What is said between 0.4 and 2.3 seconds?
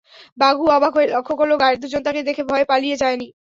বাঘুয়া অবাক হয়ে লক্ষ করল, গার্ড দুজন তাকে